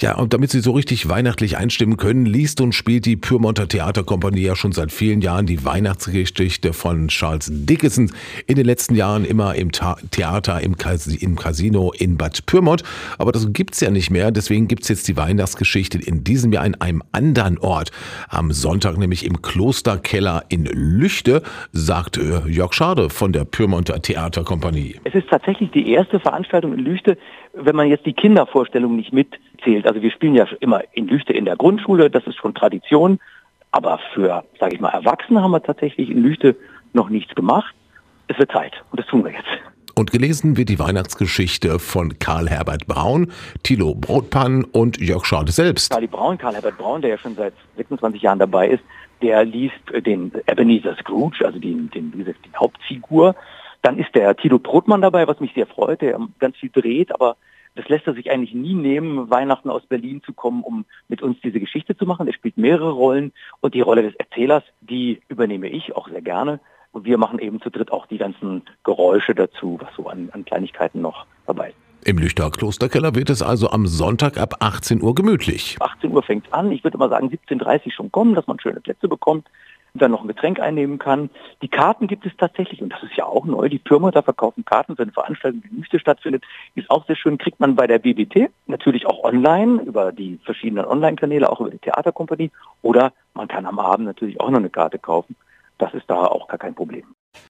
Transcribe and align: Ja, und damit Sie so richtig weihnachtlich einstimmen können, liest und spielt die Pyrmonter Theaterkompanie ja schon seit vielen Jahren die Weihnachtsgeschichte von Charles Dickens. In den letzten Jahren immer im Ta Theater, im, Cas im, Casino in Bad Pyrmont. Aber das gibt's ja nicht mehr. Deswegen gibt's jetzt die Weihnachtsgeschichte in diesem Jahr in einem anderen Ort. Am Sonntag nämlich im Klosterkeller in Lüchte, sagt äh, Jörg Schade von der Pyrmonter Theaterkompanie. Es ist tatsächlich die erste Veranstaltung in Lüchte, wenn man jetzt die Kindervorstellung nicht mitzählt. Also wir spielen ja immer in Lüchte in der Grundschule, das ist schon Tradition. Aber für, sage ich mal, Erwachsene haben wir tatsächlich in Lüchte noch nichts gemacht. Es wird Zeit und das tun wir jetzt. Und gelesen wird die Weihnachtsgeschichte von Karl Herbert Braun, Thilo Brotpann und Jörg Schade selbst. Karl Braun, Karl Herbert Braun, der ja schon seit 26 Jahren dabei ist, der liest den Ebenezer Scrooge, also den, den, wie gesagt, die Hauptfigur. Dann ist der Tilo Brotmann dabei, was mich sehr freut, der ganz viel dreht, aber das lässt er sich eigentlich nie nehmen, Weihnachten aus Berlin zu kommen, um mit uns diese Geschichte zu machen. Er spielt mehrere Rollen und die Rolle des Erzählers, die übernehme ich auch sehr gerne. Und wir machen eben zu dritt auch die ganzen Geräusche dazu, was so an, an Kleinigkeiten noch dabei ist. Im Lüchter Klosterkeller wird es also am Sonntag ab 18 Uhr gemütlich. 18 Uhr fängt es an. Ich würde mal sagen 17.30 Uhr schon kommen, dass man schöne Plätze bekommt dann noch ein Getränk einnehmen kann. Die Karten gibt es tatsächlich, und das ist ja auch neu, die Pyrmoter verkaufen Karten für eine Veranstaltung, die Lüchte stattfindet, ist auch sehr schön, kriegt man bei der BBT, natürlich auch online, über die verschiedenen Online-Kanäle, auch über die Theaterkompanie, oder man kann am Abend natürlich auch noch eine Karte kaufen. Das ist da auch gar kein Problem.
Ja, 0.00 0.16
und 0.16 0.32
damit 0.32 0.50
Sie 0.50 0.60
so 0.60 0.72
richtig 0.72 1.10
weihnachtlich 1.10 1.58
einstimmen 1.58 1.98
können, 1.98 2.24
liest 2.24 2.62
und 2.62 2.74
spielt 2.74 3.04
die 3.04 3.16
Pyrmonter 3.16 3.68
Theaterkompanie 3.68 4.40
ja 4.40 4.56
schon 4.56 4.72
seit 4.72 4.92
vielen 4.92 5.20
Jahren 5.20 5.44
die 5.44 5.62
Weihnachtsgeschichte 5.66 6.72
von 6.72 7.08
Charles 7.08 7.50
Dickens. 7.52 7.98
In 7.98 8.56
den 8.56 8.64
letzten 8.64 8.94
Jahren 8.94 9.26
immer 9.26 9.56
im 9.56 9.72
Ta 9.72 9.98
Theater, 10.10 10.62
im, 10.62 10.78
Cas 10.78 11.06
im, 11.06 11.36
Casino 11.36 11.92
in 11.92 12.16
Bad 12.16 12.46
Pyrmont. 12.46 12.82
Aber 13.18 13.30
das 13.30 13.52
gibt's 13.52 13.82
ja 13.82 13.90
nicht 13.90 14.10
mehr. 14.10 14.30
Deswegen 14.30 14.68
gibt's 14.68 14.88
jetzt 14.88 15.06
die 15.06 15.18
Weihnachtsgeschichte 15.18 15.98
in 15.98 16.24
diesem 16.24 16.50
Jahr 16.50 16.64
in 16.64 16.80
einem 16.80 17.02
anderen 17.12 17.58
Ort. 17.58 17.90
Am 18.30 18.52
Sonntag 18.52 18.96
nämlich 18.96 19.26
im 19.26 19.42
Klosterkeller 19.42 20.44
in 20.48 20.64
Lüchte, 20.64 21.42
sagt 21.72 22.16
äh, 22.16 22.48
Jörg 22.48 22.72
Schade 22.72 23.10
von 23.10 23.34
der 23.34 23.44
Pyrmonter 23.44 24.00
Theaterkompanie. 24.00 24.96
Es 25.04 25.14
ist 25.14 25.28
tatsächlich 25.28 25.70
die 25.72 25.90
erste 25.90 26.20
Veranstaltung 26.20 26.72
in 26.72 26.80
Lüchte, 26.80 27.18
wenn 27.52 27.76
man 27.76 27.88
jetzt 27.88 28.06
die 28.06 28.14
Kindervorstellung 28.14 28.96
nicht 28.96 29.12
mitzählt. 29.60 29.86
Also 29.86 30.02
wir 30.02 30.10
spielen 30.10 30.34
ja 30.34 30.46
immer 30.60 30.82
in 30.92 31.08
Lüchte 31.08 31.32
in 31.32 31.44
der 31.44 31.56
Grundschule, 31.56 32.10
das 32.10 32.26
ist 32.26 32.36
schon 32.36 32.54
Tradition. 32.54 33.18
Aber 33.72 34.00
für, 34.14 34.44
sage 34.58 34.74
ich 34.74 34.80
mal, 34.80 34.90
Erwachsene 34.90 35.42
haben 35.42 35.52
wir 35.52 35.62
tatsächlich 35.62 36.10
in 36.10 36.22
Lüchte 36.22 36.56
noch 36.92 37.08
nichts 37.08 37.34
gemacht. 37.34 37.74
Es 38.28 38.38
wird 38.38 38.50
Zeit 38.52 38.72
und 38.90 38.98
das 38.98 39.06
tun 39.06 39.24
wir 39.24 39.32
jetzt. 39.32 39.46
Und 39.94 40.12
gelesen 40.12 40.56
wird 40.56 40.68
die 40.68 40.78
Weihnachtsgeschichte 40.78 41.78
von 41.78 42.18
Karl 42.18 42.48
Herbert 42.48 42.86
Braun, 42.86 43.32
Thilo 43.62 43.94
Brotpann 43.94 44.64
und 44.64 44.98
Jörg 44.98 45.26
Schade 45.26 45.52
selbst. 45.52 45.90
Karl 45.90 46.08
Braun, 46.08 46.38
Karl 46.38 46.54
Herbert 46.54 46.78
Braun, 46.78 47.02
der 47.02 47.10
ja 47.10 47.18
schon 47.18 47.34
seit 47.34 47.52
26 47.76 48.22
Jahren 48.22 48.38
dabei 48.38 48.68
ist, 48.68 48.82
der 49.20 49.44
liest 49.44 49.74
den 50.06 50.32
Ebenezer 50.46 50.96
Scrooge, 50.96 51.44
also 51.44 51.58
den, 51.58 51.90
den, 51.90 52.12
wie 52.14 52.18
gesagt, 52.18 52.38
die 52.46 52.56
Hauptfigur. 52.56 53.34
Dann 53.82 53.98
ist 53.98 54.14
der 54.14 54.34
Tilo 54.36 54.58
Brotmann 54.58 55.02
dabei, 55.02 55.26
was 55.26 55.40
mich 55.40 55.52
sehr 55.54 55.66
freut, 55.66 56.00
der 56.00 56.18
ganz 56.38 56.56
viel 56.56 56.70
dreht, 56.70 57.12
aber 57.14 57.36
das 57.74 57.88
lässt 57.88 58.06
er 58.06 58.14
sich 58.14 58.30
eigentlich 58.30 58.54
nie 58.54 58.74
nehmen, 58.74 59.30
Weihnachten 59.30 59.70
aus 59.70 59.86
Berlin 59.86 60.22
zu 60.24 60.32
kommen, 60.32 60.62
um 60.62 60.84
mit 61.08 61.22
uns 61.22 61.38
diese 61.42 61.60
Geschichte 61.60 61.96
zu 61.96 62.06
machen. 62.06 62.26
Er 62.26 62.32
spielt 62.32 62.56
mehrere 62.56 62.90
Rollen 62.90 63.32
und 63.60 63.74
die 63.74 63.80
Rolle 63.80 64.02
des 64.02 64.14
Erzählers, 64.16 64.64
die 64.80 65.20
übernehme 65.28 65.68
ich 65.68 65.94
auch 65.94 66.08
sehr 66.08 66.22
gerne. 66.22 66.60
Und 66.92 67.04
wir 67.04 67.18
machen 67.18 67.38
eben 67.38 67.60
zu 67.60 67.70
dritt 67.70 67.92
auch 67.92 68.06
die 68.06 68.18
ganzen 68.18 68.62
Geräusche 68.82 69.34
dazu, 69.34 69.78
was 69.80 69.94
so 69.96 70.08
an, 70.08 70.28
an 70.32 70.44
Kleinigkeiten 70.44 71.00
noch 71.00 71.26
dabei 71.46 71.68
ist. 71.70 72.08
Im 72.08 72.16
Lüchter 72.16 72.50
Klosterkeller 72.50 73.14
wird 73.14 73.28
es 73.28 73.42
also 73.42 73.70
am 73.70 73.86
Sonntag 73.86 74.38
ab 74.38 74.54
18 74.60 75.02
Uhr 75.02 75.14
gemütlich. 75.14 75.76
18 75.80 76.10
Uhr 76.10 76.22
fängt 76.22 76.46
es 76.46 76.52
an. 76.52 76.72
Ich 76.72 76.82
würde 76.82 76.96
mal 76.96 77.10
sagen 77.10 77.28
17.30 77.28 77.86
Uhr 77.86 77.92
schon 77.92 78.10
kommen, 78.10 78.34
dass 78.34 78.46
man 78.46 78.58
schöne 78.58 78.80
Plätze 78.80 79.06
bekommt 79.06 79.46
dann 79.94 80.10
noch 80.10 80.22
ein 80.22 80.28
Getränk 80.28 80.60
einnehmen 80.60 80.98
kann. 80.98 81.30
Die 81.62 81.68
Karten 81.68 82.06
gibt 82.06 82.26
es 82.26 82.32
tatsächlich, 82.36 82.82
und 82.82 82.92
das 82.92 83.02
ist 83.02 83.16
ja 83.16 83.24
auch 83.24 83.44
neu, 83.44 83.68
die 83.68 83.78
Pyrmoter 83.78 84.22
verkaufen 84.22 84.64
Karten 84.64 84.96
für 84.96 85.02
eine 85.02 85.12
Veranstaltung, 85.12 85.62
die 85.62 85.76
Lüchte 85.76 85.98
stattfindet, 85.98 86.44
ist 86.74 86.90
auch 86.90 87.06
sehr 87.06 87.16
schön, 87.16 87.38
kriegt 87.38 87.60
man 87.60 87.74
bei 87.74 87.86
der 87.86 87.98
BBT, 87.98 88.50
natürlich 88.66 89.06
auch 89.06 89.24
online, 89.24 89.82
über 89.82 90.12
die 90.12 90.38
verschiedenen 90.44 90.84
Online-Kanäle, 90.84 91.50
auch 91.50 91.60
über 91.60 91.70
die 91.70 91.78
Theaterkompanie, 91.78 92.50
oder 92.82 93.12
man 93.34 93.48
kann 93.48 93.66
am 93.66 93.78
Abend 93.78 94.06
natürlich 94.06 94.40
auch 94.40 94.50
noch 94.50 94.58
eine 94.58 94.70
Karte 94.70 94.98
kaufen. 94.98 95.36
Das 95.78 95.94
ist 95.94 96.08
da 96.08 96.26
auch 96.26 96.48
gar 96.48 96.58
kein 96.58 96.74
Problem. 96.74 97.04